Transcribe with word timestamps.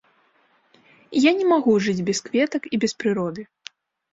Я 1.25 1.31
не 1.41 1.45
магу 1.51 1.75
жыць 1.89 2.05
без 2.07 2.23
кветак 2.29 2.63
і 2.73 2.81
без 2.85 2.93
прыроды. 3.03 3.41